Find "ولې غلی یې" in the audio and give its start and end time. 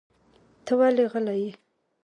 0.79-1.51